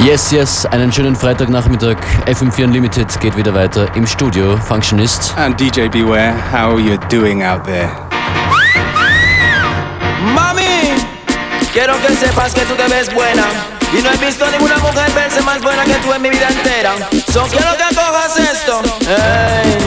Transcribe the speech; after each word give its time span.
Yes, 0.00 0.30
yes, 0.30 0.64
einen 0.66 0.92
schönen 0.92 1.16
Freitagnachmittag. 1.16 1.96
FM4 2.26 2.64
Unlimited 2.64 3.20
geht 3.20 3.36
wieder 3.36 3.52
weiter 3.52 3.88
im 3.96 4.06
Studio. 4.06 4.56
Functionist. 4.56 5.34
And 5.36 5.58
DJ 5.58 5.88
Beware, 5.88 6.34
how 6.52 6.78
you 6.78 6.96
doing 7.10 7.42
out 7.42 7.64
there? 7.64 7.90
Mami, 10.22 10.94
quiero 11.72 11.94
que 12.00 12.14
sepas 12.14 12.54
que 12.54 12.60
tú 12.60 12.74
te 12.74 12.88
ves 12.88 13.12
buena. 13.12 13.44
Y 13.92 14.00
no 14.00 14.10
he 14.10 14.16
visto 14.24 14.48
ninguna 14.48 14.78
mujer 14.78 15.10
verse 15.14 15.42
más 15.42 15.60
buena 15.60 15.84
que 15.84 15.94
tú 15.94 16.12
en 16.12 16.22
mi 16.22 16.30
vida 16.30 16.46
entera. 16.48 16.94
So 17.32 17.42
quiero 17.50 17.72
que 17.76 17.94
cojas 17.94 18.36
esto. 18.38 18.82
Hey. 19.00 19.78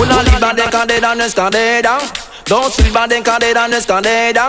Una 0.00 0.22
libra 0.22 0.54
de 0.54 0.62
cadera 0.70 1.14
no 1.14 1.24
es 1.24 1.34
cadera. 1.34 1.98
Dos 2.46 2.78
libras 2.78 3.08
de 3.10 3.22
cadera 3.22 3.68
no 3.68 3.76
es 3.76 3.84
cadera. 3.84 4.48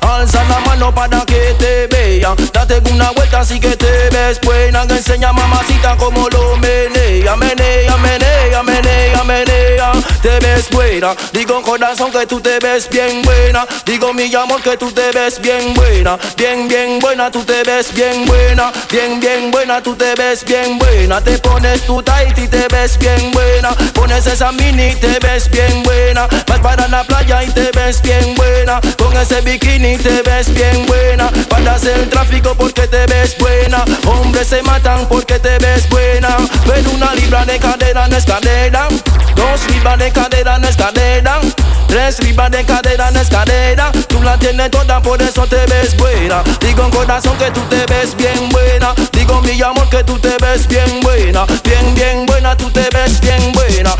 Alza 0.00 0.44
la 0.44 0.60
mano 0.60 0.94
para 0.94 1.20
que 1.24 1.54
te 1.58 1.86
vea. 1.86 2.34
Date 2.52 2.80
una 2.90 3.10
vuelta 3.10 3.40
así 3.40 3.58
que 3.60 3.76
te 3.76 4.08
ves 4.10 4.40
buena. 4.42 4.86
Que 4.86 4.94
enseña 4.94 5.32
mamacita 5.32 5.96
como 5.96 6.28
lo 6.28 6.56
menea. 6.56 7.36
Menea, 7.36 7.96
menea, 7.96 8.62
menea, 8.62 9.24
menea. 9.24 9.92
Te 10.22 10.38
ves 10.40 10.68
buena. 10.70 11.14
Digo 11.32 11.62
corazón 11.62 12.10
que 12.10 12.26
tú 12.26 12.40
te 12.40 12.58
ves 12.58 12.88
bien 12.90 13.22
buena. 13.22 13.66
Digo 13.86 14.12
mi 14.12 14.32
amor 14.34 14.62
que 14.62 14.76
tú 14.76 14.90
te 14.92 15.10
ves 15.12 15.40
bien 15.40 15.74
buena. 15.74 16.18
Bien, 16.36 16.68
bien 16.68 16.98
buena, 16.98 17.30
tú 17.30 17.44
te 17.44 17.62
ves 17.62 17.92
bien 17.94 18.26
buena. 18.26 18.72
Bien, 18.90 19.20
bien 19.20 19.50
buena, 19.50 19.82
tú 19.82 19.94
te 19.94 20.14
ves 20.14 20.44
bien 20.44 20.78
buena. 20.78 21.20
Te 21.20 21.38
pones 21.38 21.82
tu 21.82 22.02
tight 22.02 22.36
y 22.38 22.48
te 22.48 22.66
ves 22.68 22.98
bien 22.98 23.30
buena. 23.32 23.70
Pones 23.94 24.26
esa 24.26 24.52
mini 24.52 24.88
y 24.88 24.94
te 24.96 25.18
ves 25.20 25.50
bien 25.50 25.82
buena. 25.82 26.26
Vas 26.46 26.60
para 26.60 26.88
la 26.88 27.04
playa 27.04 27.42
y 27.44 27.50
te 27.50 27.70
ves 27.72 28.02
bien 28.02 28.34
buena. 28.34 28.80
Con 28.98 29.16
ese 29.16 29.40
bikini 29.40 29.89
te 29.98 30.22
ves 30.22 30.52
bien 30.54 30.86
buena. 30.86 31.30
Paras 31.48 31.84
el 31.84 32.08
tráfico 32.08 32.54
porque 32.54 32.86
te 32.86 33.06
ves 33.06 33.36
buena. 33.38 33.84
Hombres 34.06 34.48
se 34.48 34.62
matan 34.62 35.06
porque 35.08 35.38
te 35.38 35.58
ves 35.58 35.88
buena. 35.88 36.36
Pero 36.66 36.90
una 36.90 37.14
libra 37.14 37.44
de 37.44 37.58
cadera 37.58 38.08
no 38.08 38.16
es 38.16 38.24
cadera. 38.24 38.88
Dos 39.36 39.68
libras 39.70 39.98
de 39.98 40.10
cadera 40.12 40.58
no 40.58 40.68
es 40.68 40.76
cadera. 40.76 41.40
Tres 41.88 42.22
libras 42.22 42.50
de 42.50 42.64
cadera 42.64 43.10
no 43.10 43.20
es 43.20 43.28
cadera. 43.28 43.90
Tú 44.08 44.22
la 44.22 44.38
tienes 44.38 44.70
toda, 44.70 45.00
por 45.02 45.20
eso 45.22 45.46
te 45.46 45.64
ves 45.66 45.96
buena. 45.96 46.42
Digo 46.60 46.84
en 46.84 46.90
corazón 46.90 47.36
que 47.38 47.50
tú 47.50 47.60
te 47.68 47.84
ves 47.86 48.16
bien 48.16 48.48
buena. 48.50 48.94
Digo 49.12 49.40
mi 49.40 49.60
amor 49.62 49.88
que 49.88 50.04
tú 50.04 50.18
te 50.18 50.36
ves 50.40 50.66
bien 50.68 51.00
buena. 51.00 51.46
Bien, 51.64 51.94
bien 51.94 52.26
buena, 52.26 52.56
tú 52.56 52.70
te 52.70 52.88
ves 52.92 53.20
bien 53.20 53.52
buena. 53.52 53.94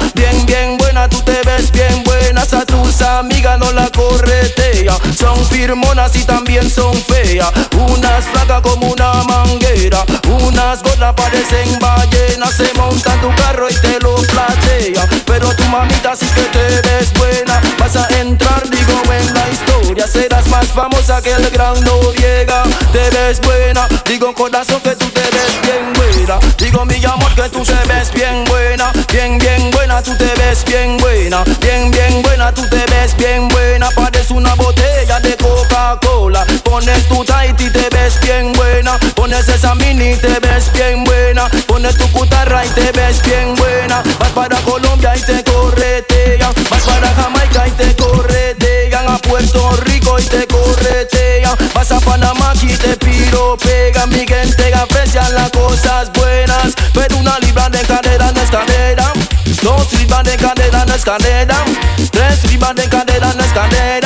Son 5.16 5.44
firmonas 5.46 6.14
y 6.16 6.24
también 6.24 6.70
son 6.70 6.94
feas. 6.94 7.50
Unas 7.76 8.24
flacas 8.26 8.60
como 8.62 8.88
una 8.88 9.12
manguera. 9.24 10.04
Unas 10.28 10.82
gordas 10.82 11.14
parecen 11.14 11.78
ballenas. 11.78 12.54
Se 12.54 12.72
montan 12.74 13.20
tu 13.20 13.34
carro 13.36 13.68
y 13.68 13.74
te 13.74 13.98
lo 14.00 14.14
platea. 14.16 15.06
Pero 15.26 15.54
tu 15.54 15.64
mamita 15.64 16.16
sí 16.16 16.26
que 16.34 16.42
te 16.42 16.88
ves 16.88 17.12
buena. 17.14 17.60
Vas 17.78 17.96
a 17.96 18.08
entrar, 18.20 18.68
digo, 18.68 18.92
en 19.12 19.34
la 19.34 19.48
historia. 19.48 20.06
Serás 20.06 20.46
más 20.48 20.66
famosa 20.68 21.20
que 21.22 21.32
el 21.32 21.50
gran 21.50 21.82
Noriega. 21.84 22.62
Te 22.92 23.10
ves 23.10 23.40
buena. 23.40 23.88
Digo, 24.06 24.34
corazón 24.34 24.80
que 24.80 24.96
tú 24.96 25.06
te 25.06 25.22
ves 25.22 25.60
bien 25.62 25.92
buena. 25.94 26.38
Digo, 26.58 26.84
mi 26.84 27.04
amor, 27.04 27.34
que 27.34 27.48
tú 27.48 27.62
te 27.64 27.74
ves 27.88 28.12
bien 28.12 28.44
buena. 28.44 28.92
Bien, 29.12 29.38
bien 29.38 29.70
buena, 29.70 30.02
tú 30.02 30.14
te 30.16 30.32
ves 30.36 30.64
bien 30.64 30.96
buena. 30.98 31.44
Bien, 31.60 31.90
bien 31.90 32.22
buena, 32.22 32.52
tú 32.52 32.62
te 32.68 32.84
ves 32.86 33.16
bien 33.16 33.48
buena. 33.48 33.79
Ves 38.10 38.20
bien 38.20 38.52
buena. 38.52 38.98
Pones 39.14 39.48
esa 39.48 39.74
mini 39.74 40.10
y 40.10 40.16
te 40.16 40.38
ves 40.40 40.70
bien 40.72 41.04
buena. 41.04 41.48
Pones 41.66 41.96
tu 41.96 42.10
cutarra 42.12 42.64
y 42.64 42.68
te 42.70 42.92
ves 42.92 43.22
bien 43.22 43.54
buena. 43.56 44.02
Vas 44.18 44.30
para 44.30 44.56
Colombia 44.62 45.16
y 45.16 45.20
te 45.20 45.42
corretean. 45.44 46.52
Vas 46.70 46.82
para 46.82 47.08
Jamaica 47.14 47.68
y 47.68 47.70
te 47.72 47.96
corretean. 47.96 49.08
A 49.08 49.18
Puerto 49.18 49.70
Rico 49.84 50.18
y 50.18 50.24
te 50.24 50.46
corretean. 50.46 51.56
Vas 51.74 51.92
a 51.92 52.00
Panamá 52.00 52.52
y 52.62 52.76
te 52.76 52.96
piropean. 52.96 54.08
Mi 54.10 54.26
gente 54.26 54.74
aprecian 54.74 55.34
las 55.34 55.50
cosas 55.50 56.10
buenas. 56.12 56.74
Pero 56.94 57.16
una 57.18 57.38
libra 57.40 57.68
de 57.68 57.80
cadera 57.80 58.32
no 58.32 58.40
es 58.40 58.50
cadera. 58.50 59.12
Dos 59.62 59.92
libras 59.94 60.24
de 60.24 60.36
cadera 60.36 60.84
no 60.86 60.94
es 60.94 61.04
cadera. 61.04 61.64
Tres 62.10 62.50
libras 62.50 62.74
de 62.74 62.88
cadera 62.88 63.32
no 63.34 63.44
es 63.44 63.52
cadera. 63.52 63.99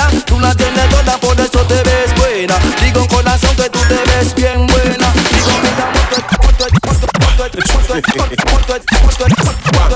Buena. 2.47 2.59
Digo 2.83 3.07
corazón 3.09 3.57
que 3.57 3.71
tú 3.71 3.79
te 3.89 3.95
ves 3.95 4.35
bien 4.35 4.67
buena. 4.67 5.13
Digo 5.31 5.59
mi 5.63 5.69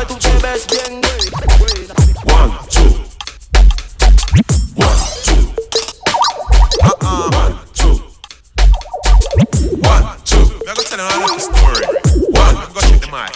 tú 0.07 0.17
te 0.17 0.31
ves 0.39 0.67
bien 0.67 1.01
buena. 1.01 1.95
One, 2.25 2.53
two. 2.71 2.91
One, 4.77 4.99
two. 5.25 5.43
Uh-uh. 6.83 7.31
One, 7.33 7.55
two. 7.75 7.95
One, 9.83 10.05
two. 10.25 10.45
We're 10.65 10.75
gonna 10.75 10.89
tell 10.89 11.09
them 11.09 11.23
a 11.25 11.41
story. 11.41 11.85
One, 12.31 12.57
I'm 12.57 12.73
gonna 12.73 12.89
check 12.89 13.01
the 13.01 13.09
mic. 13.11 13.33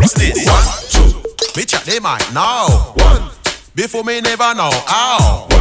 Listen 0.00 0.20
this. 0.20 0.46
one, 0.46 0.68
two. 0.90 1.08
Me 1.56 1.64
check 1.64 1.84
the 1.84 2.00
mic 2.00 2.32
now. 2.32 2.66
One, 2.96 3.30
Before 3.74 4.04
me 4.04 4.20
never 4.20 4.54
know 4.54 4.70
how. 4.86 5.40
one, 5.40 5.50
two. 5.50 5.57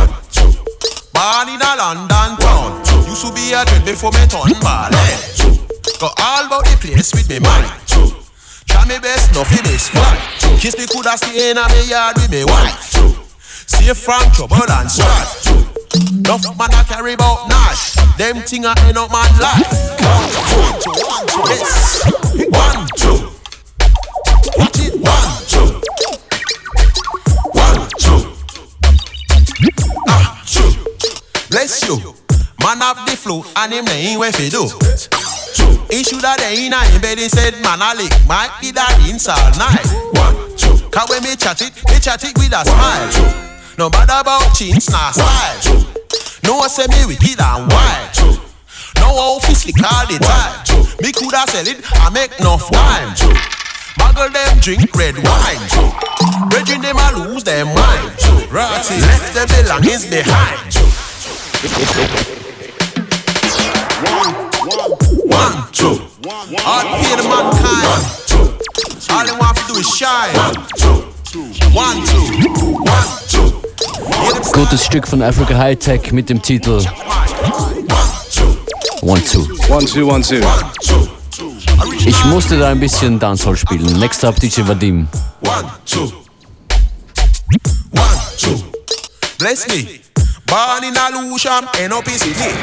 Born 1.17 1.49
in 1.49 1.57
a 1.57 1.73
London 1.73 2.37
town. 2.37 2.77
Used 3.09 3.25
to 3.25 3.33
be 3.33 3.49
a 3.53 3.65
dread 3.65 3.83
before 3.85 4.11
me 4.13 4.21
turn 4.29 4.53
ballet. 4.61 4.93
Eh? 4.93 5.57
Go 5.97 6.13
all 6.13 6.45
about 6.45 6.65
the 6.69 6.77
place 6.77 7.09
with 7.09 7.27
me 7.27 7.39
mind. 7.39 7.73
Try 8.69 8.85
me 8.85 8.99
best, 9.01 9.33
nothing 9.33 9.65
is 9.73 9.89
fly. 9.89 10.13
Kiss 10.61 10.77
me 10.77 10.85
coulda 10.85 11.17
stay 11.17 11.49
in 11.49 11.57
a 11.57 11.65
me 11.73 11.89
yard 11.89 12.17
with 12.17 12.29
me 12.29 12.45
wife. 12.45 12.93
Safe 13.65 13.97
from 13.97 14.29
trouble 14.31 14.61
and 14.69 14.91
strife. 14.91 15.49
Enough 15.97 16.53
man 16.53 16.69
a 16.77 16.83
carry 16.85 17.15
bout 17.15 17.49
knife. 17.49 17.97
Them 18.17 18.37
thing 18.45 18.65
a 18.65 18.75
end 18.85 18.97
up 18.99 19.09
man 19.09 19.33
life. 19.41 19.73
One, 20.05 20.77
two, 20.85 20.93
one, 21.01 21.25
two, 21.33 21.49
yes. 21.49 22.05
One, 22.53 22.85
two. 22.93 23.17
It, 24.77 24.93
one, 25.01 25.01
two. 25.01 25.01
One, 25.01 25.46
Bless 31.49 31.87
you. 31.87 31.97
Man 32.61 32.79
have 32.79 33.05
the 33.05 33.15
flu 33.15 33.43
and 33.55 33.71
him 33.71 33.85
name 33.85 34.19
where 34.19 34.31
fi 34.31 34.49
do. 34.49 34.67
Two. 35.55 35.71
He 35.89 36.03
shoulda 36.03 36.35
dey 36.37 36.67
in 36.67 36.73
a 36.73 36.99
bed 36.99 37.17
he 37.17 37.29
said 37.29 37.53
man 37.63 37.79
a 37.79 37.95
lick 37.95 38.11
might 38.27 38.51
be 38.59 38.71
that 38.71 38.91
inside 39.07 39.55
night. 39.55 39.87
One, 40.19 40.35
two. 40.59 40.75
Cause 40.91 41.07
when 41.09 41.23
me 41.23 41.35
chat 41.39 41.61
it, 41.61 41.71
me 41.87 41.99
chat 42.03 42.23
it 42.23 42.35
with 42.35 42.51
a 42.51 42.65
smile. 42.67 43.07
Two. 43.15 43.29
No 43.77 43.89
matter 43.89 44.19
about 44.19 44.43
chins 44.55 44.89
nor 44.89 45.13
style. 45.13 45.87
No 46.43 46.57
one 46.57 46.69
say 46.69 46.87
me 46.91 47.07
wicked 47.07 47.39
and 47.39 47.71
wild. 47.71 48.43
No 48.99 49.15
office 49.39 49.63
lick 49.65 49.79
all 49.79 50.03
the 50.11 50.19
time. 50.19 50.55
Two. 50.67 50.83
Me 50.99 51.13
coulda 51.15 51.47
sell 51.47 51.67
it 51.67 51.79
and 51.79 52.13
make 52.13 52.33
enough 52.41 52.67
time. 52.71 53.15
Muggle 53.95 54.33
them 54.33 54.59
drink 54.59 54.91
red 54.97 55.15
wine. 55.15 55.63
Bridging 56.49 56.81
them 56.81 56.97
a 56.99 57.07
lose 57.23 57.43
them 57.43 57.67
mind. 57.71 58.11
Ratty 58.51 58.99
left 59.07 59.31
them 59.33 59.47
belongings 59.47 60.05
behind. 60.09 60.75
One, 65.25 65.65
two. 65.71 65.99
All 66.63 66.83
paid 66.83 67.17
mankind. 67.27 67.87
All 69.09 69.25
they 69.25 69.31
want 69.31 69.57
to 69.57 69.63
do 69.67 69.79
is 69.79 69.89
shine. 69.97 70.35
One, 71.73 72.05
two, 72.05 72.21
one, 72.85 73.17
two. 73.27 73.49
Hear 74.21 74.33
them 74.33 74.43
Gutes 74.53 74.85
Stück 74.85 75.07
von 75.07 75.23
Africa 75.23 75.57
High 75.57 75.75
Tech 75.75 76.11
mit 76.11 76.29
dem 76.29 76.39
Titel 76.43 76.85
One 79.01 79.21
Two. 79.23 79.47
One, 79.67 79.83
two, 79.87 80.05
one, 80.05 80.21
two. 80.21 80.41
One, 80.41 80.71
two. 80.81 81.07
Ich 82.05 82.23
musste 82.25 82.59
da 82.59 82.67
ein 82.69 82.79
bisschen 82.79 83.17
Dancehall 83.17 83.57
spielen. 83.57 83.97
Next 83.99 84.23
up 84.23 84.35
DJ 84.35 84.61
Vadim. 84.67 85.07
One, 85.41 85.65
two. 85.87 86.11
One, 87.93 88.19
two. 88.37 88.63
Bless 89.39 89.67
me. 89.67 90.01
Born 90.47 90.83
in 90.87 90.95
a 90.95 91.11
Lewisham, 91.11 91.67
end 91.75 91.91
up 91.91 92.07
in 92.07 92.15
Sydney. 92.15 92.55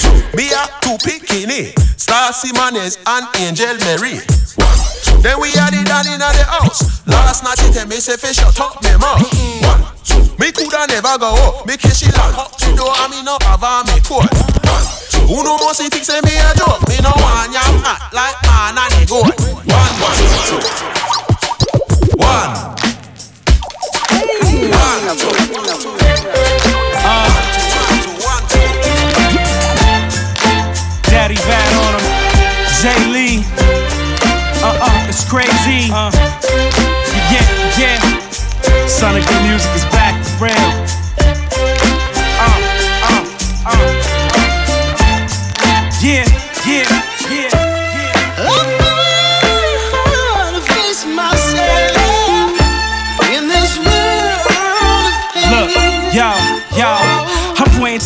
two. 0.00 0.08
Me 0.36 0.48
a 0.56 0.64
two 0.80 0.96
bikini. 1.04 1.76
Star 2.00 2.32
Simones 2.32 2.96
and 3.06 3.28
Angel 3.44 3.76
Mary. 3.84 4.16
One, 4.56 4.80
two. 5.04 5.20
Then 5.20 5.36
we 5.40 5.52
had 5.52 5.76
it 5.76 5.84
down 5.84 6.08
in 6.08 6.18
the 6.18 6.44
house. 6.48 7.04
Last 7.06 7.44
night 7.44 7.58
she 7.60 7.68
tell 7.72 7.86
me 7.86 8.00
say 8.00 8.16
fish 8.16 8.36
shut 8.40 8.58
up 8.58 8.80
me 8.82 8.96
mouth. 8.96 9.20
One, 9.68 9.84
two. 10.00 10.16
Me 10.40 10.48
coulda 10.52 10.88
never 10.88 11.18
go 11.20 11.36
up. 11.44 11.66
Me 11.66 11.76
kiss 11.76 12.00
she 12.00 12.08
lock 12.16 12.56
the 12.56 12.72
door 12.72 12.88
and 12.96 13.12
me 13.12 13.20
no 13.22 13.36
have 13.44 13.60
me 13.84 14.00
coat. 14.00 14.24
One, 14.64 14.84
two. 15.12 15.28
Who 15.28 15.44
no 15.44 15.58
more 15.60 15.74
see 15.74 15.88
think 15.92 16.04
say 16.08 16.20
me 16.24 16.32
a 16.40 16.56
joke? 16.56 16.88
Me 16.88 16.96
no 17.04 17.12
want 17.20 17.52
ya 17.52 17.60
act 17.84 18.16
like 18.16 18.36
man 18.48 18.80
and 18.80 18.96
a 18.96 19.04
goat. 19.04 19.28
One, 19.68 19.92
one, 20.00 20.16
two. 20.48 20.56
One. 22.16 22.72
One, 24.72 25.20
two. 25.20 26.83
Jay 32.84 33.06
Lee. 33.06 33.42
Uh 34.62 34.76
uh, 34.78 35.06
it's 35.08 35.24
crazy. 35.24 35.90
Uh, 35.90 36.10
yeah, 37.32 37.80
yeah. 37.80 37.98
Sonic 38.86 39.26
Good 39.26 39.42
Music 39.44 39.74
is 39.74 39.84
back 39.86 40.22
for 40.36 40.44
real. 40.44 40.70
Uh, 42.44 42.60
uh, 43.08 43.24
uh. 43.64 43.80
Yeah, 46.02 46.28
yeah, 46.66 46.82
yeah. 46.82 47.03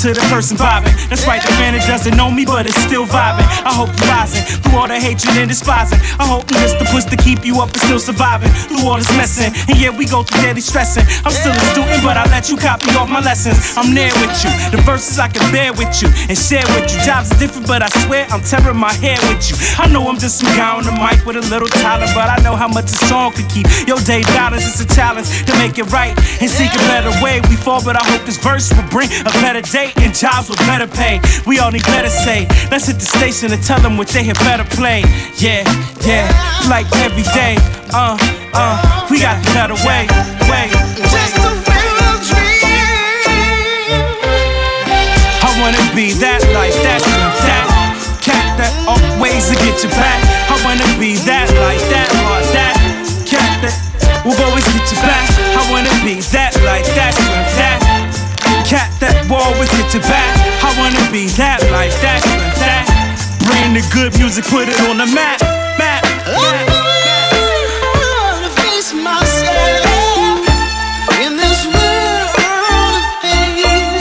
To 0.02 0.14
the 0.14 0.22
person 0.30 0.54
vibing. 0.56 0.94
That's 1.10 1.26
right, 1.26 1.42
the 1.42 1.50
that 1.50 1.82
doesn't 1.90 2.14
know 2.14 2.30
me, 2.30 2.46
but 2.46 2.70
it's 2.70 2.78
still 2.86 3.02
vibing. 3.02 3.42
I 3.66 3.74
hope 3.74 3.90
you 3.98 4.06
rising 4.06 4.46
through 4.46 4.78
all 4.78 4.86
the 4.86 4.94
hatred 4.94 5.34
and 5.34 5.50
despising. 5.50 5.98
I 6.22 6.26
hope 6.28 6.46
you 6.54 6.58
the 6.78 6.86
push 6.94 7.02
to 7.10 7.18
keep 7.18 7.42
you 7.42 7.58
up 7.58 7.74
and 7.74 7.82
still 7.82 7.98
surviving 7.98 8.54
through 8.70 8.86
all 8.86 8.94
this 8.94 9.10
messing. 9.18 9.50
And 9.66 9.74
yeah, 9.74 9.90
we 9.90 10.06
go 10.06 10.22
through 10.22 10.38
daily 10.46 10.62
stressing. 10.62 11.02
I'm 11.26 11.34
still 11.34 11.50
a 11.50 11.62
student, 11.74 12.06
but 12.06 12.14
I 12.14 12.30
let 12.30 12.46
you 12.46 12.54
copy 12.54 12.94
all 12.94 13.10
my 13.10 13.18
lessons. 13.18 13.58
I'm 13.74 13.90
there 13.90 14.14
with 14.22 14.30
you. 14.46 14.54
The 14.70 14.78
verses 14.86 15.18
I 15.18 15.26
can 15.26 15.42
bear 15.50 15.74
with 15.74 15.90
you 15.98 16.06
and 16.30 16.38
share 16.38 16.62
with 16.78 16.86
you. 16.94 17.02
Jobs 17.02 17.34
are 17.34 17.40
different, 17.42 17.66
but 17.66 17.82
I 17.82 17.90
swear 18.06 18.30
I'm 18.30 18.42
tearing 18.46 18.78
my 18.78 18.94
hair 19.02 19.18
with 19.26 19.50
you. 19.50 19.58
I 19.82 19.90
know 19.90 20.06
I'm 20.06 20.18
just 20.22 20.38
some 20.38 20.52
guy 20.54 20.78
on 20.78 20.86
the 20.86 20.94
mic 20.94 21.26
with 21.26 21.42
a 21.42 21.44
little 21.50 21.70
talent, 21.82 22.14
but 22.14 22.30
I 22.30 22.38
know 22.46 22.54
how 22.54 22.70
much 22.70 22.86
a 22.94 22.98
song 23.10 23.34
could 23.34 23.50
keep. 23.50 23.66
Your 23.90 23.98
day 24.06 24.22
dollars 24.38 24.62
is 24.62 24.78
a 24.78 24.86
challenge 24.86 25.26
to 25.50 25.52
make 25.58 25.74
it 25.74 25.90
right 25.90 26.14
and 26.38 26.46
seek 26.46 26.70
a 26.70 26.82
better 26.86 27.10
way. 27.18 27.42
We 27.50 27.58
fall, 27.58 27.82
but 27.82 27.98
I 27.98 28.04
hope 28.14 28.22
this 28.22 28.38
verse 28.38 28.70
will 28.70 28.86
bring 28.94 29.10
a 29.26 29.32
better 29.42 29.62
day 29.62 29.87
and 29.96 30.14
jobs 30.14 30.48
with 30.48 30.58
better 30.60 30.86
pay. 30.86 31.20
We 31.46 31.58
all 31.58 31.70
need 31.70 31.84
better 31.84 32.10
say. 32.10 32.46
Let's 32.70 32.86
hit 32.86 32.98
the 32.98 33.06
station 33.06 33.52
and 33.52 33.62
tell 33.62 33.80
them 33.80 33.96
what 33.96 34.08
they 34.08 34.24
had 34.24 34.38
better 34.40 34.64
play. 34.76 35.02
Yeah, 35.36 35.64
yeah, 36.04 36.26
like 36.68 36.86
every 37.04 37.24
day. 37.34 37.56
Uh, 37.92 38.16
uh, 38.54 39.06
we 39.10 39.20
got 39.20 39.42
the 39.44 39.50
better 39.54 39.78
way, 39.86 40.06
way. 40.48 40.68
I 45.40 45.50
wanna 45.60 45.82
be 45.94 46.12
that 46.20 46.42
like 46.54 46.74
that, 46.86 47.00
that 47.46 47.64
cat 48.22 48.58
that 48.58 48.72
always 48.86 49.48
to 49.48 49.54
get 49.56 49.82
you 49.82 49.90
back. 49.90 50.07
Back. 60.00 60.36
I 60.62 60.70
wanna 60.78 61.00
be 61.10 61.26
that 61.40 61.62
like 61.72 61.94
that, 62.02 62.22
that. 62.60 62.84
Bring 63.46 63.74
the 63.74 63.82
good 63.92 64.16
music, 64.18 64.44
put 64.44 64.68
it 64.68 64.78
on 64.88 64.98
the 64.98 65.06
map, 65.06 65.40
map. 65.78 66.02
map. 66.02 66.68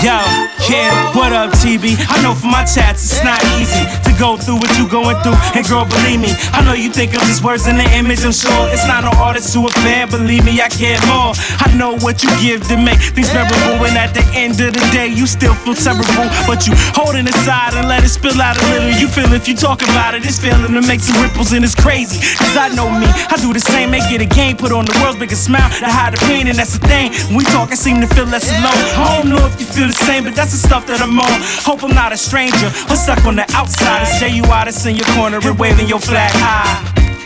Yo, 0.04 0.22
yeah, 0.70 1.16
what 1.16 1.34
up, 1.34 1.52
TB? 1.52 1.98
I 2.08 2.22
know 2.22 2.34
from 2.36 2.52
my 2.52 2.64
chats 2.64 3.12
it's 3.12 3.24
not 3.24 3.44
easy 3.60 4.07
go 4.18 4.36
through 4.36 4.58
what 4.58 4.70
you 4.78 4.90
going 4.90 5.16
through. 5.22 5.38
And 5.54 5.64
girl, 5.66 5.86
believe 5.86 6.20
me, 6.20 6.34
I 6.52 6.66
know 6.66 6.74
you 6.74 6.90
think 6.92 7.14
of 7.14 7.22
these 7.30 7.42
words 7.42 7.68
in 7.68 7.78
the 7.78 7.88
image, 7.94 8.26
I'm 8.26 8.34
sure 8.34 8.52
it's 8.74 8.86
not 8.90 9.06
an 9.06 9.14
artist 9.18 9.54
to 9.54 9.66
a 9.66 9.72
fan. 9.86 10.10
Believe 10.10 10.44
me, 10.44 10.60
I 10.62 10.70
care 10.70 11.00
more. 11.06 11.38
I 11.62 11.70
know 11.78 11.96
what 12.02 12.24
you 12.24 12.30
give 12.42 12.66
to 12.68 12.76
make 12.78 13.00
things 13.14 13.30
bearable, 13.30 13.86
and 13.86 13.98
at 13.98 14.14
the 14.14 14.26
end 14.34 14.60
of 14.60 14.74
the 14.74 14.84
day, 14.92 15.08
you 15.08 15.26
still 15.28 15.54
feel 15.64 15.78
terrible. 15.78 16.28
But 16.50 16.66
you 16.66 16.74
hold 16.98 17.16
it 17.16 17.30
aside 17.30 17.78
and 17.78 17.88
let 17.88 18.04
it 18.04 18.10
spill 18.10 18.42
out 18.42 18.58
a 18.58 18.64
little. 18.74 18.92
You 18.98 19.08
feel 19.08 19.32
if 19.34 19.48
you 19.48 19.56
talk 19.56 19.82
about 19.84 20.16
it, 20.16 20.26
it's 20.26 20.40
feeling 20.40 20.74
to 20.74 20.82
make 20.82 21.00
some 21.00 21.22
ripples, 21.22 21.54
and 21.54 21.64
it's 21.64 21.76
crazy. 21.76 22.18
Cause 22.38 22.58
I 22.58 22.74
know 22.74 22.90
me, 22.90 23.08
I 23.08 23.38
do 23.38 23.54
the 23.54 23.62
same, 23.62 23.92
make 23.92 24.10
it 24.12 24.22
a 24.22 24.26
game, 24.26 24.58
put 24.58 24.72
on 24.72 24.86
the 24.86 24.98
world's 25.02 25.20
biggest 25.20 25.46
smile 25.46 25.70
to 25.80 25.86
hide 25.86 26.14
the 26.14 26.22
pain, 26.26 26.48
and 26.48 26.58
that's 26.58 26.78
the 26.78 26.84
thing. 26.88 27.14
When 27.30 27.38
we 27.38 27.46
talk, 27.54 27.72
I 27.72 27.76
seem 27.76 28.02
to 28.02 28.08
feel 28.08 28.26
less 28.26 28.50
alone. 28.50 28.82
I 28.98 29.22
don't 29.22 29.30
know 29.30 29.46
if 29.46 29.60
you 29.60 29.66
feel 29.66 29.88
the 29.88 30.02
same, 30.10 30.24
but 30.24 30.36
that's 30.36 30.52
the 30.52 30.62
stuff 30.68 30.88
that 30.88 31.02
I'm 31.02 31.20
on. 31.20 31.38
Hope 31.62 31.84
I'm 31.84 31.94
not 31.94 32.12
a 32.12 32.18
stranger, 32.18 32.70
but 32.88 32.96
stuck 32.96 33.24
on 33.26 33.36
the 33.36 33.46
outside. 33.54 34.07
It's 34.10 34.34
you 34.34 34.44
out, 34.46 34.68
it's 34.68 34.86
in 34.86 34.96
your 34.96 35.06
corner 35.14 35.38
and 35.38 35.60
waving 35.60 35.88
your 35.88 36.00
flag 36.00 36.32
high. 36.34 36.80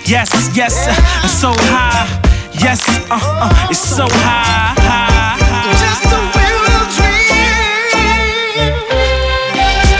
Yes, 0.06 0.30
yes, 0.56 0.76
uh, 0.88 1.24
it's 1.24 1.34
so 1.34 1.54
high. 1.72 2.10
Yes, 2.60 2.82
uh, 3.10 3.16
uh, 3.16 3.70
it's 3.70 3.80
so 3.80 4.06
high, 4.10 4.76
high, 4.82 5.38
high. 5.40 6.02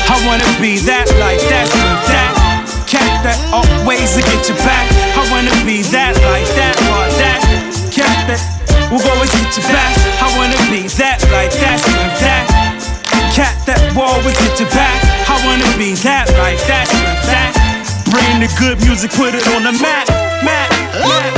I 0.10 0.16
wanna 0.28 0.44
be 0.60 0.78
that 0.84 1.08
like 1.16 1.40
that, 1.48 1.70
that 2.12 2.32
cat 2.88 3.24
that 3.24 3.40
always 3.56 4.16
to 4.18 4.22
get 4.22 4.50
you 4.50 4.56
back. 4.66 4.86
I 5.16 5.24
wanna 5.32 5.56
be 5.66 5.82
that 5.96 6.18
like 6.28 6.50
that, 6.60 6.76
or 6.92 7.08
that 7.22 7.40
cat 7.94 8.28
that 8.28 8.42
will 8.92 9.02
always 9.16 9.32
get 9.32 9.56
you 9.56 9.64
back. 9.72 9.96
I 10.20 10.28
wanna 10.36 10.60
be 10.68 10.88
that 11.00 11.24
like 11.32 11.54
that, 11.62 11.80
that 12.20 12.46
cat 13.34 13.56
that 13.66 13.80
will 13.96 14.04
always 14.04 14.38
get 14.38 14.60
you 14.60 14.68
back. 14.76 15.01
Like 16.52 16.68
that, 16.68 16.88
that. 17.32 17.56
Bring 18.12 18.44
the 18.44 18.52
good 18.60 18.76
music, 18.84 19.12
put 19.16 19.32
it 19.32 19.48
on 19.56 19.64
the 19.64 19.72
map, 19.80 20.04
map, 20.44 20.68
map. 21.00 21.32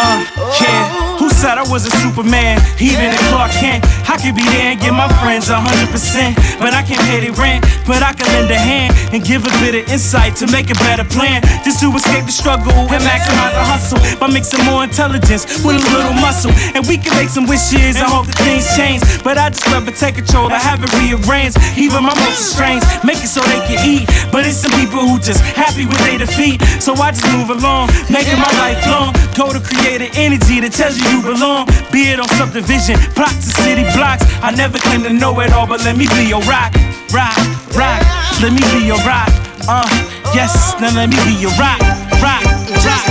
Uh, 0.00 0.24
yeah. 0.56 1.18
Who 1.20 1.28
said 1.28 1.58
I 1.58 1.64
was 1.68 1.84
a 1.84 1.92
Superman? 2.00 2.56
Even 2.80 3.12
if 3.12 3.20
Clark 3.28 3.52
Kent, 3.52 3.84
I 4.10 4.18
could 4.18 4.34
be 4.34 4.42
there 4.42 4.74
and 4.74 4.80
give 4.82 4.90
my 4.90 5.06
friends 5.22 5.54
a 5.54 5.60
hundred 5.62 5.86
percent. 5.94 6.34
But 6.58 6.74
I 6.74 6.82
can't 6.82 6.98
pay 7.06 7.22
their 7.22 7.32
rent, 7.38 7.62
but 7.86 8.02
I 8.02 8.10
can 8.10 8.26
lend 8.34 8.50
a 8.50 8.58
hand 8.58 8.90
and 9.14 9.22
give 9.22 9.46
a 9.46 9.52
bit 9.62 9.78
of 9.78 9.86
insight 9.86 10.34
to 10.42 10.50
make 10.50 10.66
a 10.66 10.74
better 10.82 11.06
plan. 11.06 11.46
Just 11.62 11.78
to 11.86 11.94
escape 11.94 12.26
the 12.26 12.34
struggle 12.34 12.74
and 12.74 13.00
maximize 13.06 13.54
the 13.54 13.62
hustle 13.62 14.02
by 14.18 14.26
mixing 14.26 14.66
more 14.66 14.82
intelligence 14.82 15.46
with 15.62 15.78
a 15.78 15.84
little 15.94 16.12
muscle. 16.18 16.50
And 16.74 16.82
we 16.90 16.98
can 16.98 17.14
make 17.14 17.30
some 17.30 17.46
wishes 17.46 18.02
and 18.02 18.06
hope 18.10 18.26
that 18.26 18.38
things 18.42 18.66
change. 18.74 18.98
But 19.22 19.38
I 19.38 19.54
just 19.54 19.62
rather 19.70 19.94
take 19.94 20.18
control, 20.18 20.50
I 20.50 20.58
have 20.58 20.82
it 20.82 20.90
rearranged. 20.98 21.62
Even 21.78 22.02
my 22.02 22.14
most 22.26 22.58
strange, 22.58 22.82
make 23.06 23.22
it 23.22 23.30
so 23.30 23.38
they 23.46 23.62
can 23.70 23.78
eat. 23.86 24.10
But 24.34 24.42
it's 24.42 24.58
some 24.58 24.74
people 24.74 25.06
who 25.06 25.22
just 25.22 25.38
happy 25.54 25.86
with 25.86 26.02
their 26.02 26.18
defeat. 26.18 26.58
So 26.82 26.98
I 26.98 27.14
just 27.14 27.30
move 27.30 27.54
along, 27.54 27.94
making 28.10 28.42
my 28.42 28.50
life 28.58 28.82
long. 28.90 29.14
Go 29.38 29.54
to 29.54 29.62
create 29.62 30.02
an 30.02 30.10
energy 30.18 30.58
that 30.66 30.74
tells 30.74 30.98
you 30.98 31.06
you 31.14 31.22
belong. 31.22 31.70
Be 31.94 32.10
it 32.10 32.18
on 32.18 32.26
subdivision, 32.34 32.98
plots 33.14 33.46
to 33.46 33.52
city 33.62 33.86
blocks. 34.00 34.24
I 34.40 34.50
never 34.56 34.80
claim 34.80 35.04
to 35.04 35.12
know 35.12 35.36
it 35.44 35.52
all, 35.52 35.68
but 35.68 35.84
let 35.84 35.96
me 36.00 36.08
be 36.16 36.24
your 36.24 36.40
rock, 36.48 36.72
rock, 37.12 37.36
rock. 37.76 38.00
Let 38.40 38.56
me 38.56 38.64
be 38.72 38.88
your 38.88 39.00
rock. 39.04 39.28
Uh, 39.68 39.84
yes, 40.32 40.72
now 40.80 40.88
let 40.96 41.12
me 41.12 41.20
be 41.28 41.36
your 41.36 41.52
rock, 41.60 41.76
rock, 42.24 42.40
rock. 42.80 43.04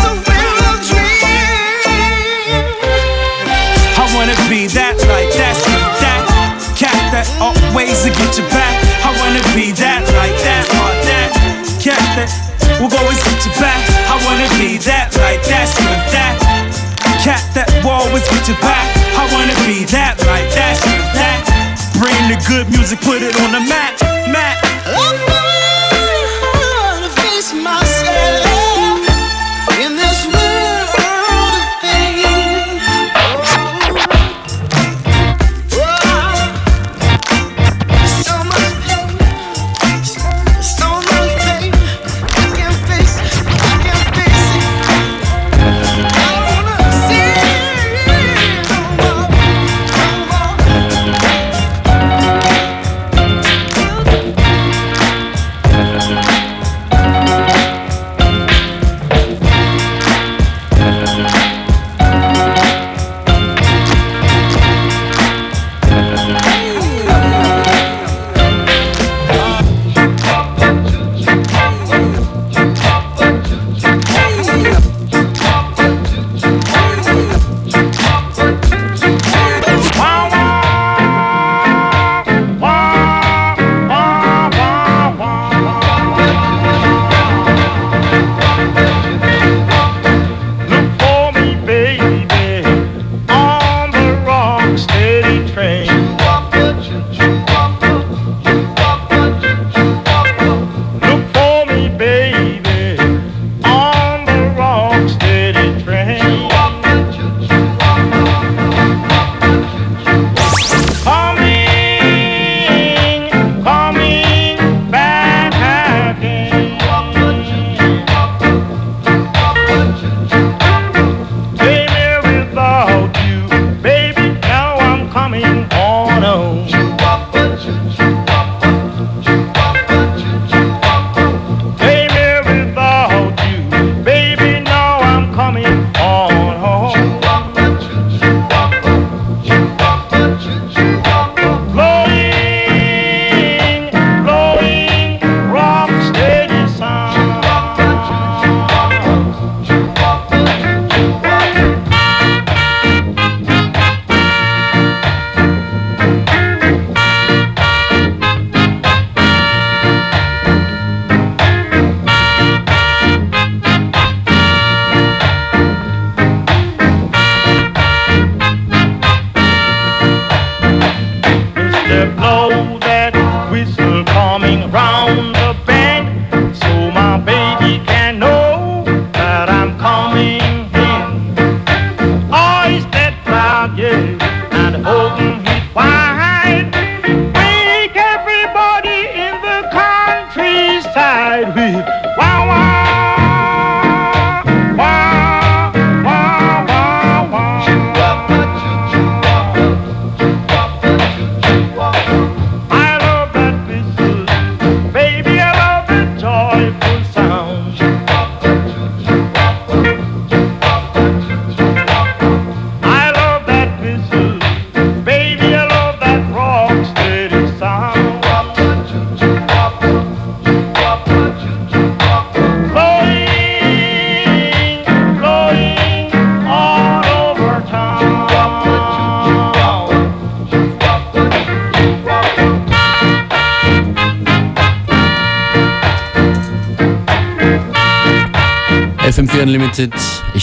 I 4.01 4.05
wanna 4.17 4.33
be 4.49 4.65
that 4.73 4.97
like 5.13 5.29
that, 5.37 5.55
that 6.01 6.21
cat 6.73 6.97
that 7.13 7.29
always 7.37 8.01
to 8.03 8.09
get 8.09 8.33
you 8.33 8.45
back. 8.49 8.73
I 9.05 9.13
wanna 9.21 9.45
be 9.53 9.69
that 9.77 10.01
like 10.17 10.37
that, 10.41 10.65
or 10.81 10.91
that 11.05 11.29
cat 11.77 12.01
that 12.17 12.29
will 12.81 12.89
always 12.97 13.21
get 13.29 13.45
you 13.45 13.53
back. 13.61 13.77
I 14.09 14.17
wanna 14.25 14.49
be 14.57 14.81
that 14.89 15.13
like 15.21 15.45
that, 15.53 15.69
that 16.09 16.33
cat 17.21 17.45
that 17.53 17.69
will 17.85 17.91
always 17.91 18.25
get 18.25 18.47
you 18.49 18.57
back. 18.57 18.99
I 19.19 19.27
wanna 19.33 19.55
be 19.67 19.83
that 19.91 20.15
like 20.25 20.49
that. 20.55 20.58
The 22.29 22.35
good 22.47 22.69
music, 22.69 23.01
put 23.01 23.23
it 23.23 23.35
on 23.41 23.51
the 23.53 23.59
map. 23.67 23.98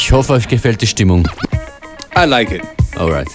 Ich 0.06 0.12
hoffe, 0.12 0.34
euch 0.34 0.46
gefällt 0.46 0.80
die 0.80 0.86
Stimmung. 0.86 1.28
I 2.16 2.26
like 2.26 2.52
it. 2.52 2.62
Alright. 2.96 3.26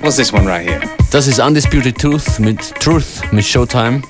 What's 0.00 0.14
this 0.14 0.32
one 0.32 0.46
right 0.46 0.64
here? 0.64 0.80
Das 1.10 1.26
ist 1.26 1.40
Undisputed 1.40 1.98
Truth 1.98 2.38
mit 2.38 2.60
Truth 2.76 3.24
mit 3.32 3.44
Showtime. 3.44 4.02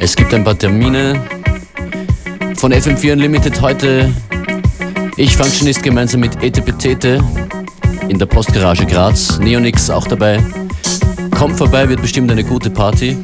Es 0.00 0.16
gibt 0.16 0.32
ein 0.32 0.42
paar 0.42 0.58
Termine 0.58 1.22
von 2.56 2.72
FM4 2.72 3.12
Unlimited 3.12 3.60
heute. 3.60 4.10
Ich 5.18 5.36
Functionist 5.36 5.82
gemeinsam 5.82 6.20
mit 6.20 6.42
Etepetete 6.42 7.22
in 8.08 8.18
der 8.18 8.24
Postgarage 8.24 8.86
Graz. 8.86 9.38
Neonix 9.38 9.90
auch 9.90 10.06
dabei. 10.06 10.42
Kommt 11.36 11.58
vorbei, 11.58 11.86
wird 11.86 12.00
bestimmt 12.00 12.30
eine 12.30 12.42
gute 12.42 12.70
Party. 12.70 13.18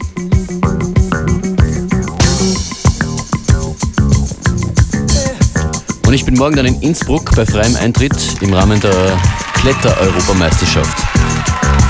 Und 6.15 6.21
ich 6.21 6.27
bin 6.27 6.35
morgen 6.37 6.55
dann 6.55 6.67
in 6.67 6.81
Innsbruck 6.81 7.35
bei 7.35 7.45
freiem 7.45 7.75
Eintritt 7.75 8.15
im 8.41 8.55
Rahmen 8.55 8.79
der 8.81 9.19
Kletter-Europameisterschaft. 9.55 10.97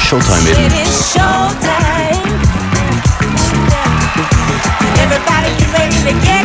Showtime 0.00 0.48
eben. 0.48 0.74
Showtime. 1.12 2.22
Everybody 4.96 5.50
get 5.58 5.72
ready 5.78 5.98
to 6.08 6.26
get 6.26 6.43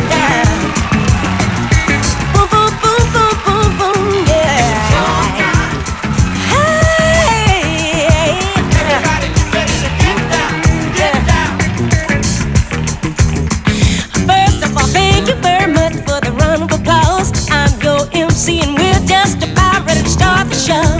show 20.70 20.99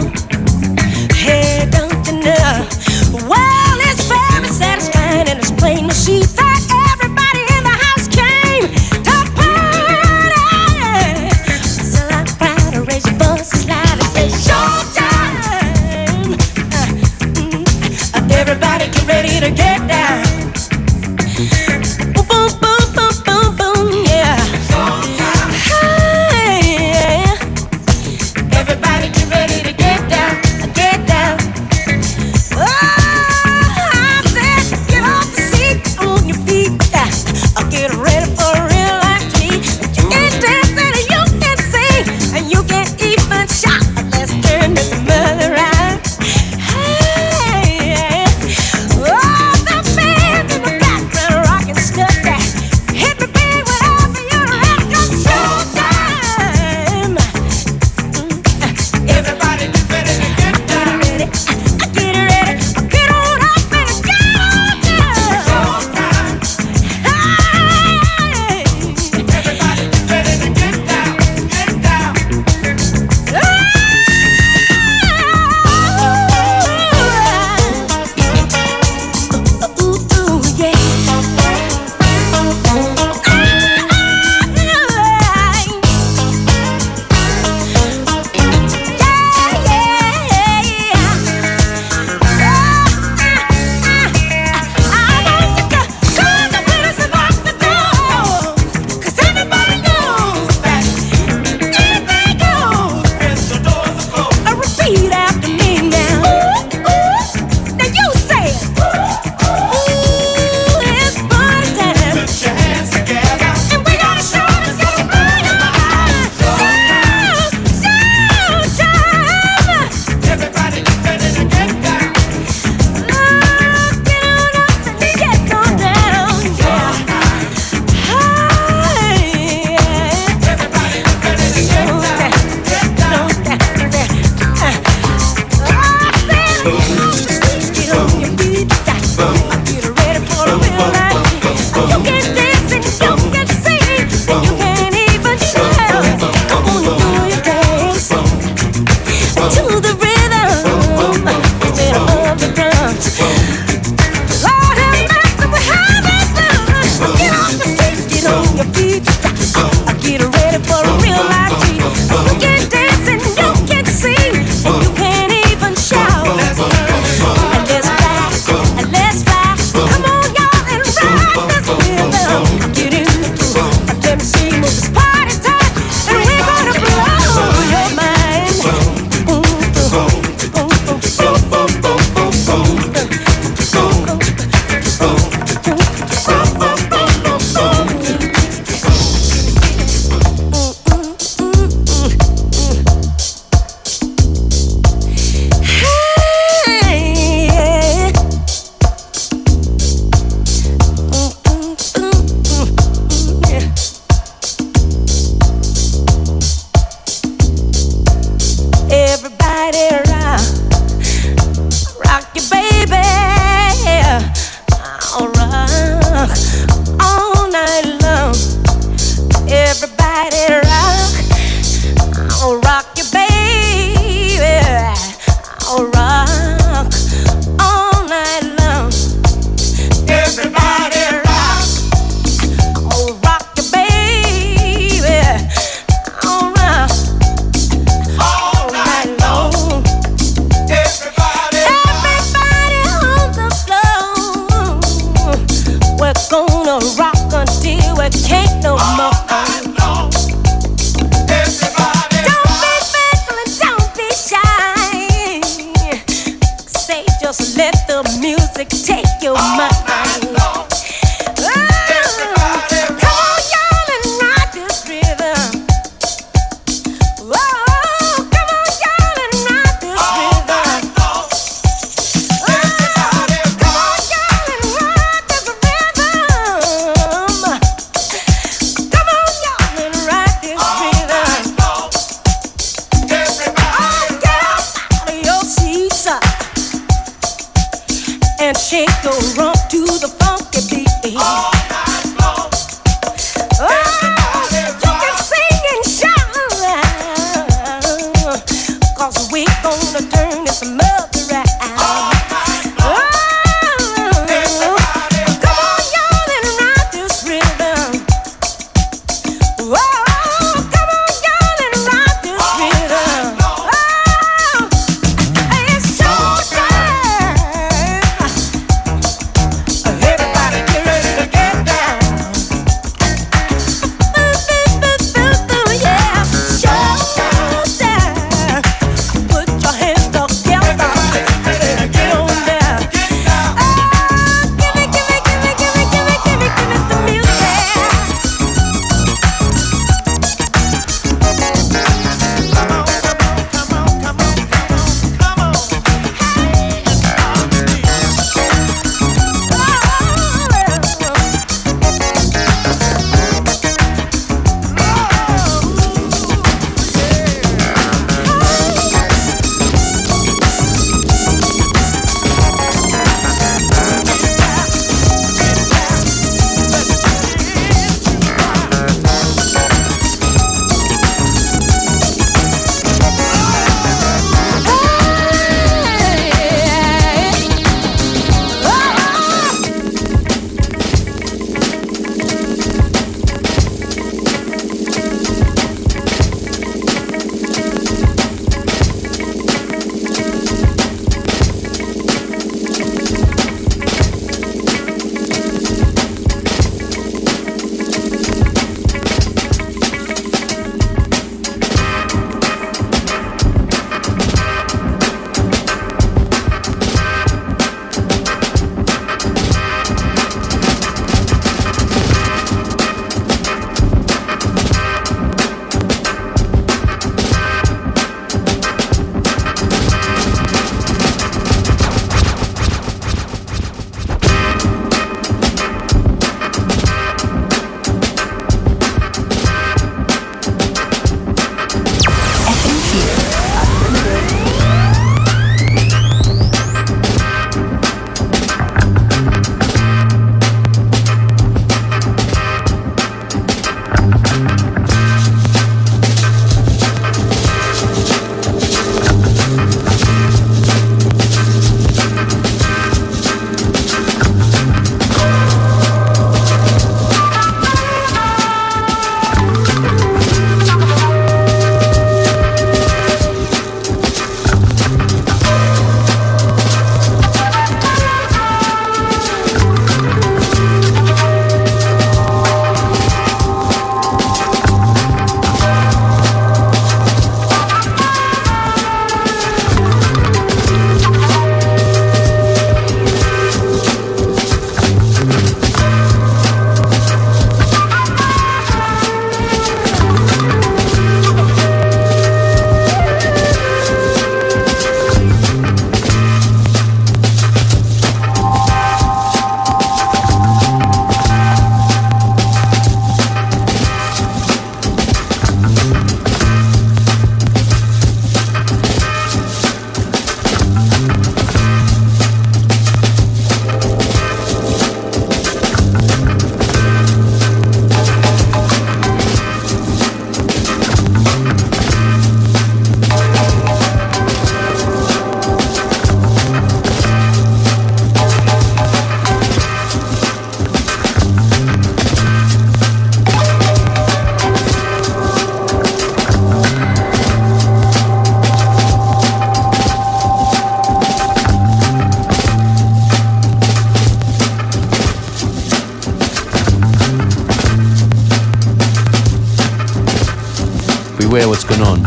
Beware 551.31 551.47
what's 551.47 551.63
going 551.63 551.81
on. 551.83 552.01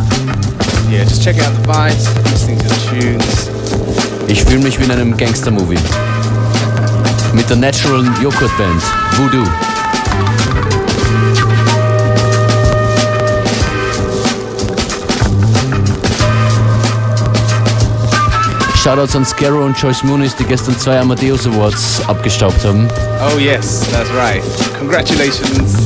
Yeah, 0.92 1.06
just 1.06 1.24
check 1.24 1.38
out 1.38 1.54
the 1.54 1.66
vibes, 1.66 2.14
listening 2.30 2.58
to 2.58 2.68
the 2.68 2.76
tunes. 2.90 3.50
Ich 4.28 4.44
fühle 4.44 4.62
mich 4.62 4.78
wie 4.78 4.84
in 4.84 4.92
einem 4.92 5.16
Gangster-Movie. 5.16 5.80
Mit 7.34 7.50
der 7.50 7.56
Natural 7.56 8.04
Joghurt 8.22 8.52
Band, 8.58 8.84
Voodoo. 9.16 9.46
Shoutouts 18.76 19.16
an 19.16 19.24
Scarrow 19.24 19.64
und 19.64 19.80
Joyce 19.80 20.04
Moonis, 20.04 20.36
die 20.36 20.44
gestern 20.44 20.78
zwei 20.78 21.00
Amadeus 21.00 21.48
Awards 21.48 22.02
abgestaubt 22.08 22.62
haben. 22.66 22.90
Oh, 23.22 23.40
yes, 23.40 23.90
that's 23.90 24.10
right. 24.10 24.44
Congratulations. 24.78 25.78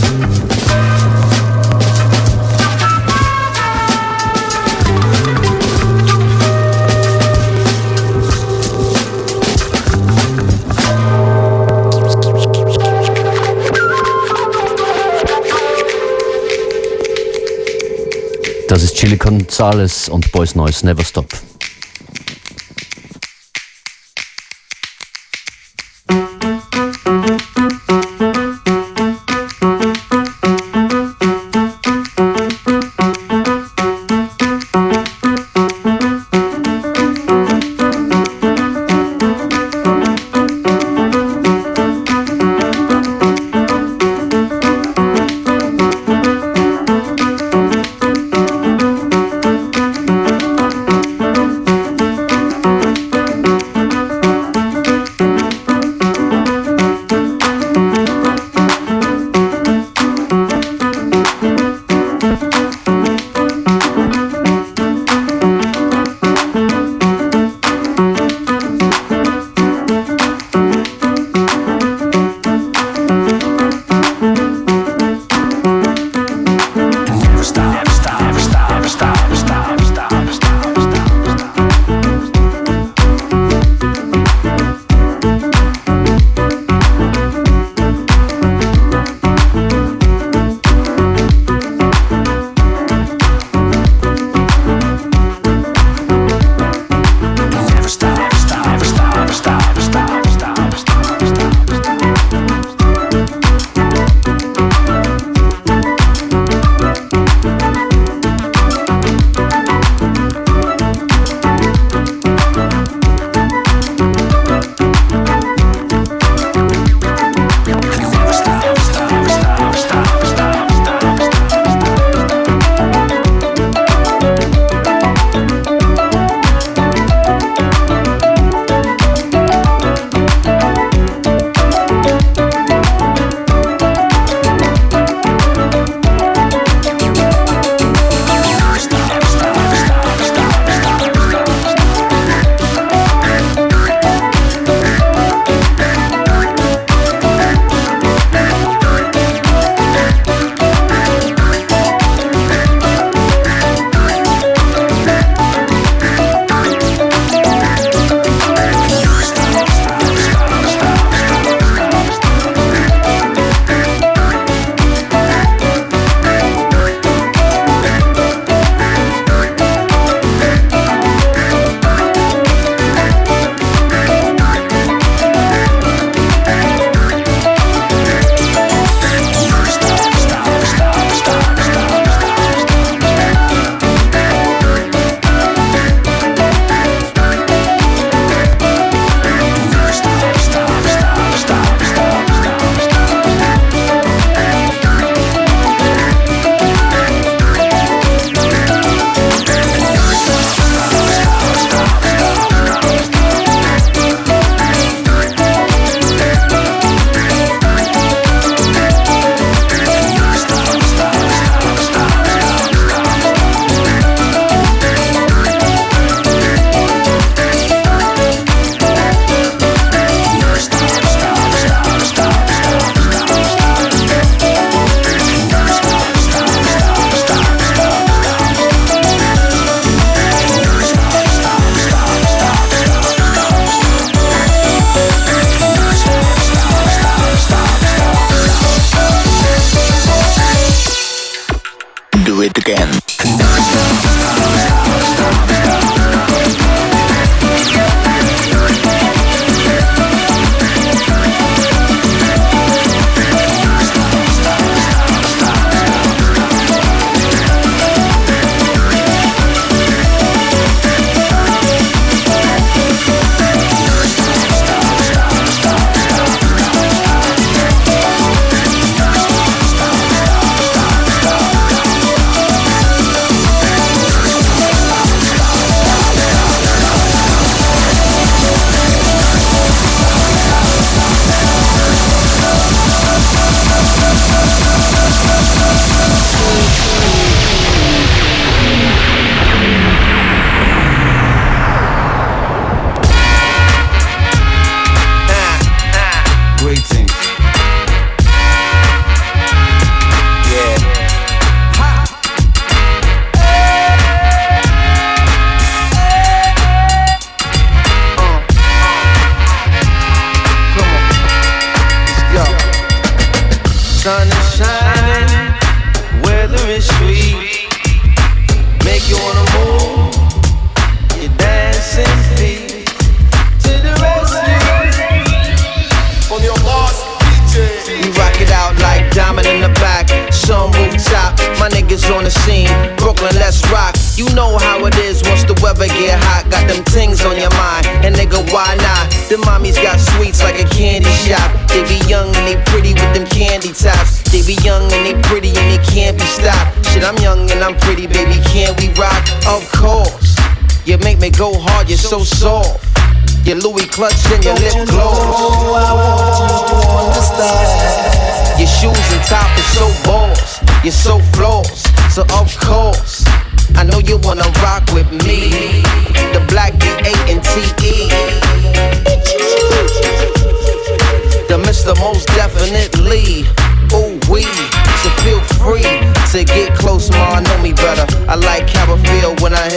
Das 18.67 18.83
ist 18.83 18.95
Chili 18.95 19.15
Gonzales 19.15 20.09
und 20.09 20.29
Boys 20.33 20.53
Noise 20.53 20.85
Never 20.85 21.03
Stop. 21.03 21.27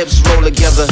hips 0.01 0.23
roll 0.31 0.43
together. 0.43 0.87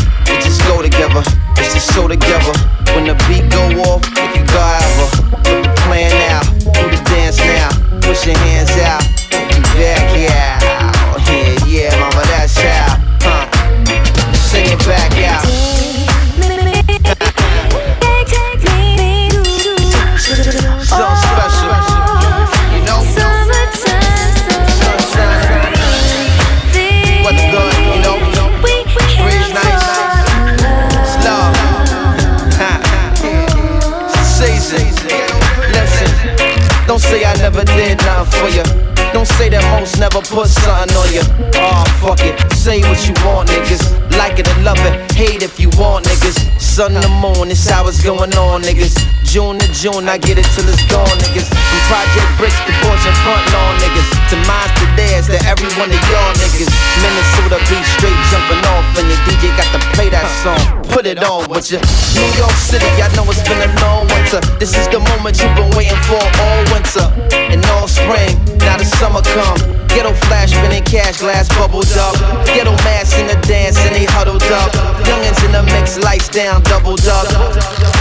going 48.08 48.32
on, 48.40 48.62
niggas. 48.64 48.96
June 49.28 49.60
to 49.60 49.68
June, 49.76 50.08
I 50.08 50.16
get 50.16 50.40
it 50.40 50.48
till 50.56 50.64
it's 50.64 50.80
gone, 50.88 51.12
niggas. 51.20 51.44
From 51.44 51.80
Project 51.92 52.30
Bricks 52.40 52.56
to 52.64 52.72
Fortune 52.80 53.12
Front 53.20 53.44
Lawn, 53.52 53.76
niggas. 53.84 54.08
To 54.32 54.36
mines 54.48 54.72
to 54.80 54.84
theirs, 54.96 55.28
to 55.28 55.36
every 55.44 55.68
one 55.76 55.92
of 55.92 56.00
y'all, 56.08 56.32
niggas. 56.40 56.72
Minnesota 57.04 57.60
beat 57.68 57.84
straight 57.84 58.16
jumping 58.32 58.64
off, 58.72 58.88
and 58.96 59.12
your 59.12 59.20
DJ 59.28 59.52
got 59.60 59.68
to 59.76 59.80
play 59.92 60.08
that 60.08 60.24
song. 60.40 60.56
Put 60.88 61.04
it 61.04 61.20
on 61.20 61.52
with 61.52 61.68
ya. 61.68 61.84
New 62.16 62.30
York 62.40 62.56
City, 62.56 62.88
I 62.96 63.12
know 63.12 63.28
it's 63.28 63.44
been 63.44 63.60
a 63.60 63.68
long 63.84 64.08
winter. 64.08 64.40
This 64.56 64.72
is 64.72 64.88
the 64.88 65.04
moment 65.12 65.36
you've 65.36 65.52
been 65.52 65.68
waiting 65.76 66.00
for 66.08 66.16
all 66.16 66.60
winter 66.72 67.04
and 67.52 67.60
all 67.76 67.84
spring. 67.84 68.40
Now 68.64 68.80
the 68.80 68.88
summer 68.88 69.20
come. 69.20 69.77
Ghetto 69.98 70.14
flash 70.30 70.52
spinning 70.52 70.84
cash, 70.84 71.18
glass 71.18 71.48
bubbled 71.58 71.90
up. 71.98 72.14
Ghetto 72.46 72.70
mass 72.86 73.18
in 73.18 73.26
the 73.26 73.34
dance 73.48 73.76
and 73.78 73.92
they 73.92 74.04
huddled 74.04 74.44
up. 74.44 74.70
Youngins 75.02 75.44
in 75.44 75.50
the 75.50 75.64
mix, 75.74 75.98
lights 75.98 76.28
down, 76.28 76.62
doubled 76.62 77.04
up. 77.08 77.26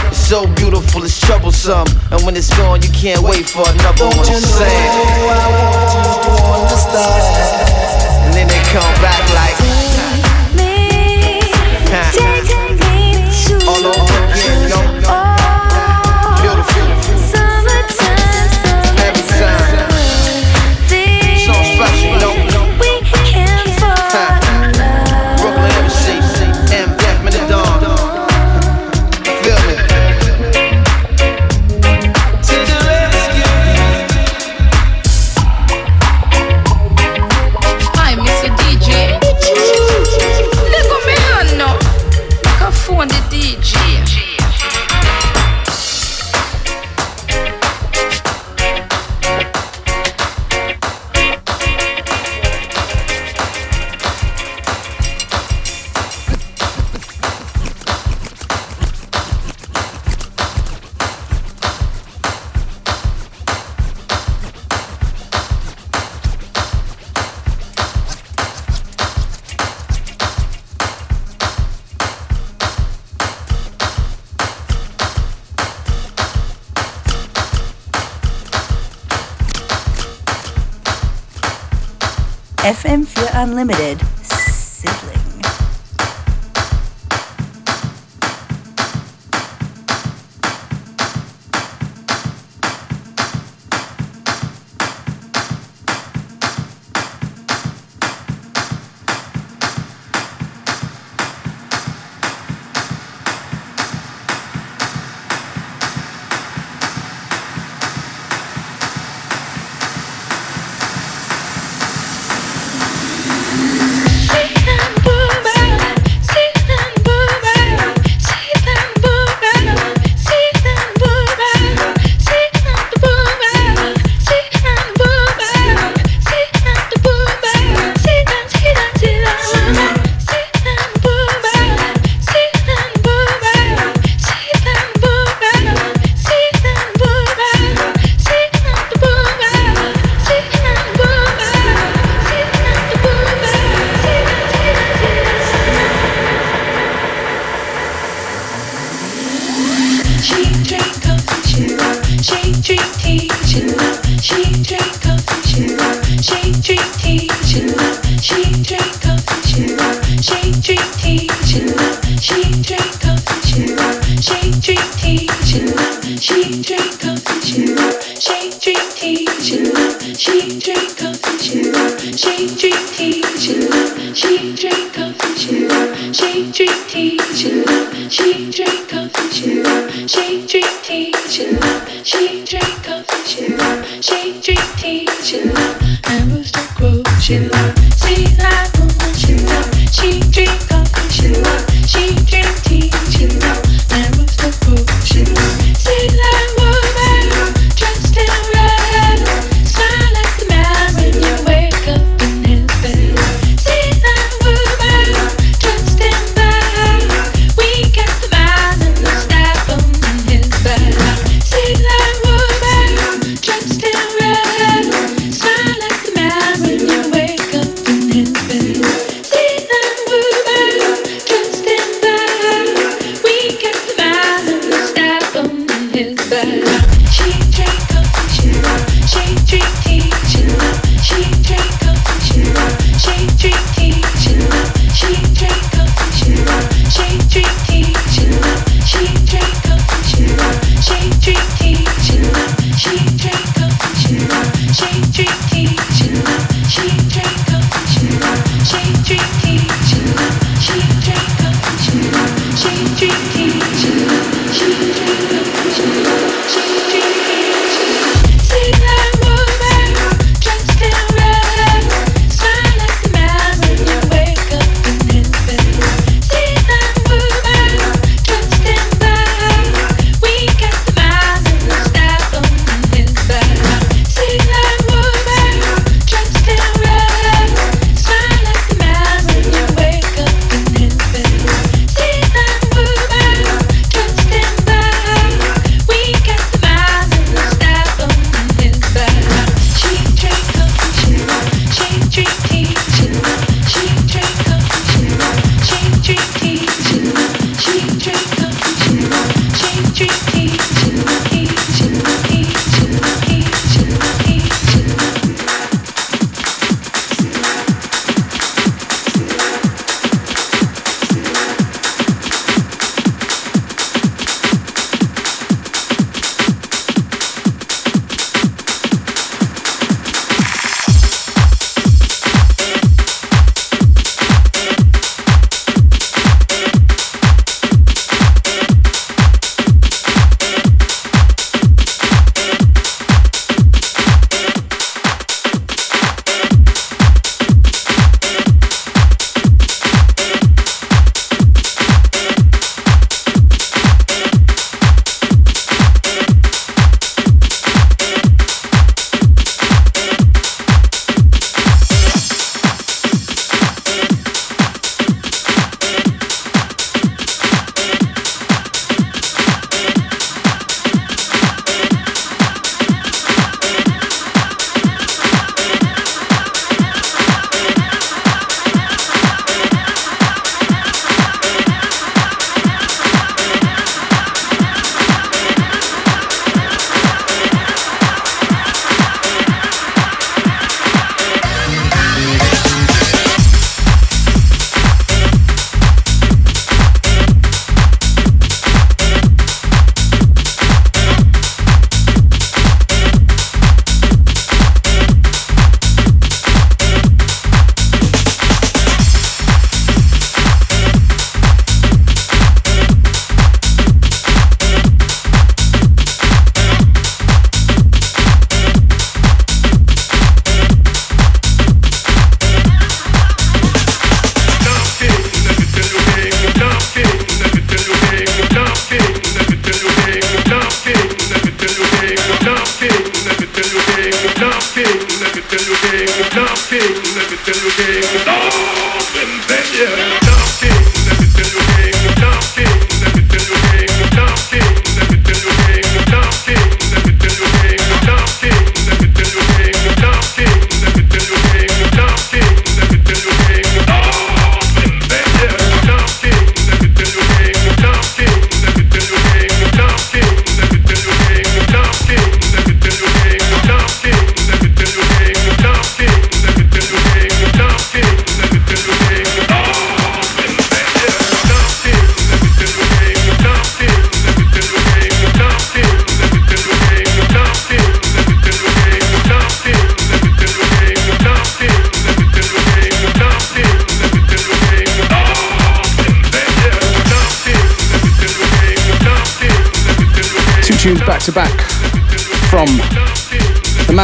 It's 0.05 0.19
so 0.19 0.45
beautiful, 0.53 1.03
it's 1.03 1.19
troublesome. 1.19 1.88
And 2.12 2.21
when 2.21 2.36
it's 2.36 2.55
gone, 2.55 2.83
you 2.83 2.89
can't 2.91 3.23
wait 3.23 3.49
for 3.49 3.67
another 3.67 4.05
one. 4.13 4.27
Just 4.29 4.45
say. 4.45 4.77
And 8.29 8.33
then 8.38 8.47
they 8.47 8.62
come 8.69 8.93
back 9.01 9.25
like. 9.33 9.57
Huh. 11.89 12.13
All 13.73 13.86
over 13.89 14.17
again, 14.29 14.87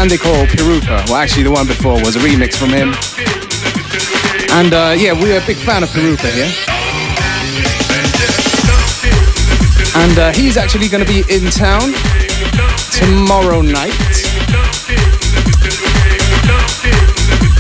man 0.04 0.10
they 0.10 0.18
call 0.18 0.46
Pirupa. 0.48 1.08
Well, 1.08 1.16
actually, 1.16 1.44
the 1.44 1.52
one 1.52 1.66
before 1.66 1.94
was 2.04 2.18
a 2.18 2.20
remix 2.20 2.58
from 2.58 2.70
him. 2.76 2.92
And 4.52 4.74
uh, 4.74 4.96
yeah, 4.98 5.14
we're 5.14 5.40
a 5.40 5.46
big 5.46 5.56
fan 5.56 5.84
of 5.84 5.90
Pirupa 5.90 6.28
here. 6.28 6.52
And 10.04 10.18
uh, 10.20 10.34
he's 10.34 10.58
actually 10.58 10.90
going 10.90 11.06
to 11.06 11.08
be 11.08 11.24
in 11.32 11.48
town 11.52 11.96
tomorrow 12.92 13.62
night 13.62 13.96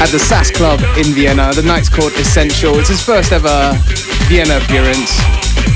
at 0.04 0.12
the 0.12 0.20
SAS 0.20 0.52
Club 0.52 0.82
in 0.98 1.16
Vienna. 1.16 1.54
The 1.54 1.64
night's 1.64 1.88
called 1.88 2.12
Essential. 2.14 2.78
It's 2.80 2.90
his 2.90 3.02
first 3.02 3.32
ever 3.32 3.72
Vienna 4.28 4.58
appearance 4.58 5.16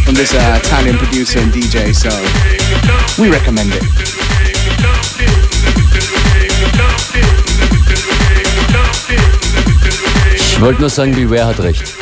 from 0.03 0.15
this 0.15 0.33
uh, 0.33 0.59
Italian 0.61 0.97
producer 0.97 1.39
and 1.39 1.51
DJ, 1.51 1.95
so 1.95 2.11
we 3.21 3.31
recommend 3.31 3.71
it. 3.71 4.16
Ich 10.57 10.63
wollte 10.63 10.81
nur 10.81 10.89
sagen, 10.89 11.13
Beware 11.13 11.45
hat 11.45 11.59
recht. 11.59 11.96